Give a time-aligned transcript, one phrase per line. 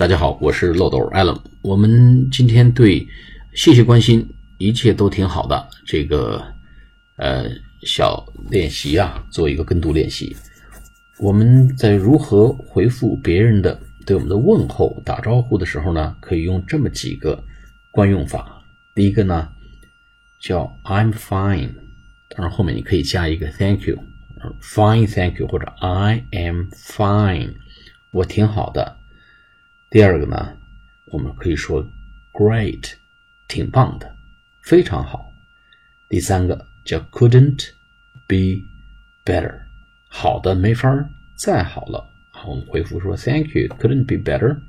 [0.00, 1.38] 大家好，我是漏斗 Allen。
[1.60, 3.06] 我们今天对
[3.52, 4.26] 谢谢关心，
[4.56, 6.42] 一切都挺好的这个
[7.16, 7.44] 呃
[7.82, 10.34] 小练习啊，做一个跟读练习。
[11.18, 16.16] 我们在如何回复别人的对我们的问候、打招呼的时候呢？
[16.18, 17.38] 可以用这么几个
[17.90, 18.64] 惯用法。
[18.94, 19.50] 第一个呢
[20.40, 21.74] 叫 I'm fine，
[22.30, 27.52] 当然后面你可以加一个 Thank you，Fine，Thank you，或者 I am fine，
[28.12, 28.96] 我挺好的。
[29.90, 30.56] 第二个呢，
[31.06, 31.84] 我们可以说
[32.32, 32.92] great，
[33.48, 34.14] 挺棒的，
[34.62, 35.32] 非常好。
[36.08, 37.70] 第三个叫 couldn't
[38.28, 38.64] be
[39.24, 39.52] better，
[40.08, 40.88] 好的没法
[41.34, 42.08] 再好了。
[42.30, 44.60] 好，我们回复说 thank you，couldn't be better，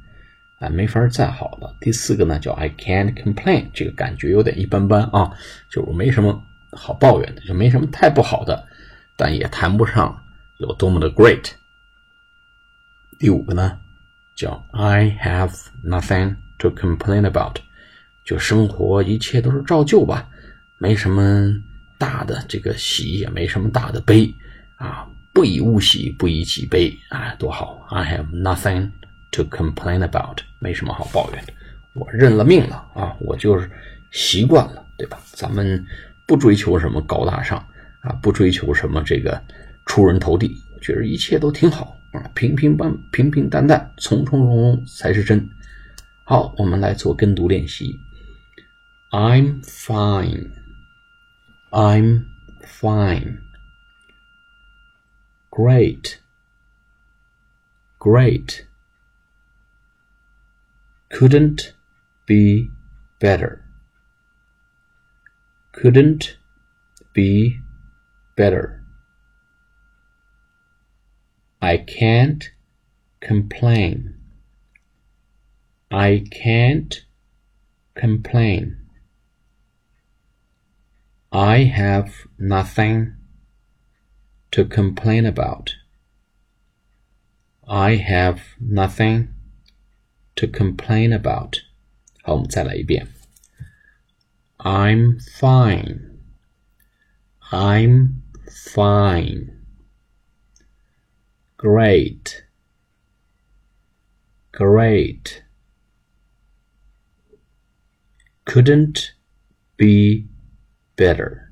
[0.58, 1.76] 啊，没法再好了。
[1.80, 5.38] 第四个呢叫 I can't complain，这个感觉有点一般般啊，
[5.70, 8.68] 就没什么好抱怨的，就没什么太不好的，
[9.16, 10.26] 但也谈不上
[10.58, 11.52] 有多么的 great。
[13.20, 13.80] 第五个呢？
[14.36, 15.52] 叫 I have
[15.84, 17.58] nothing to complain about，
[18.24, 20.28] 就生活一切都是照旧吧，
[20.78, 21.54] 没什么
[21.98, 24.34] 大的这个喜，也没什么大的悲
[24.76, 28.90] 啊，不以物喜，不以己悲啊，多好！I have nothing
[29.32, 31.54] to complain about，没什么好抱怨的，
[31.94, 33.70] 我认了命了啊，我就是
[34.12, 35.20] 习惯了，对吧？
[35.34, 35.86] 咱们
[36.26, 37.58] 不追求什么高大上
[38.02, 39.40] 啊，不追求什么这个
[39.86, 41.96] 出人头地，觉得一切都挺好。
[42.12, 45.50] 啊，平平淡平平淡淡，从从容容才是真。
[46.26, 48.00] 好，我们来做跟读练习。
[49.12, 50.52] I'm fine.
[51.72, 52.26] I'm
[52.64, 53.40] fine.
[55.50, 56.18] Great.
[57.98, 58.66] Great.
[61.10, 61.74] Couldn't
[62.26, 62.72] be
[63.20, 63.60] better.
[65.74, 66.36] Couldn't
[67.14, 67.62] be
[68.36, 68.81] better.
[71.61, 72.51] I can't
[73.21, 74.15] complain.
[75.91, 77.05] I can't
[77.95, 78.77] complain.
[81.33, 83.15] I have nothing
[84.53, 85.75] to complain about.
[87.69, 89.29] I have nothing
[90.37, 91.63] to complain about.
[92.23, 93.09] 好，我们再来一遍。
[94.59, 96.19] I'm fine.
[97.51, 99.53] I'm fine.
[101.62, 102.44] Great.
[104.52, 105.44] Great.
[108.46, 109.14] Couldn't
[109.78, 110.26] be
[110.96, 111.52] better.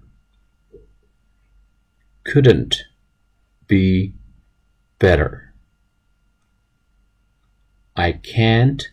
[2.24, 2.86] Couldn't
[3.68, 4.16] be
[4.98, 5.54] better.
[7.96, 8.90] I can't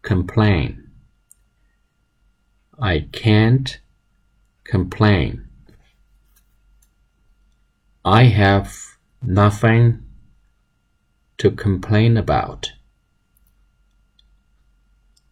[0.00, 0.90] complain.
[2.80, 3.78] I can't
[4.64, 5.48] complain.
[8.06, 8.74] I have
[9.20, 10.00] nothing
[11.37, 12.67] to complain about.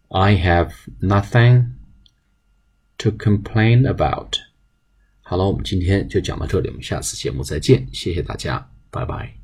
[0.09, 0.72] I have
[1.02, 1.74] nothing
[3.00, 4.38] to complain about.
[5.22, 9.41] 好了，我们今天就讲到这里，我们下次节目再见，谢谢大家，拜拜。